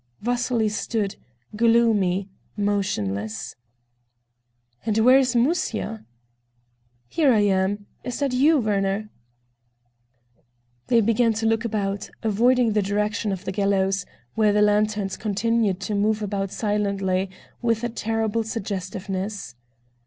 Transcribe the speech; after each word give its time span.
Vasily 0.19 0.67
stood, 0.67 1.15
gloomy, 1.55 2.27
motionless. 2.57 3.55
"And 4.83 4.97
where 4.97 5.19
is 5.19 5.35
Musya?" 5.35 6.03
"Here 7.07 7.31
I 7.31 7.41
am. 7.41 7.85
Is 8.03 8.17
that 8.17 8.33
you, 8.33 8.57
Werner?" 8.57 9.09
They 10.87 11.01
began 11.01 11.33
to 11.33 11.45
look 11.45 11.65
about, 11.65 12.09
avoiding 12.23 12.73
the 12.73 12.81
direction 12.81 13.31
of 13.31 13.45
the 13.45 13.51
gallows, 13.51 14.07
where 14.33 14.51
the 14.51 14.63
lanterns 14.63 15.17
continued 15.17 15.79
to 15.81 15.93
move 15.93 16.23
about 16.23 16.49
silently 16.51 17.29
with 17.61 17.93
terrible 17.93 18.43
suggestiveness. 18.43 19.53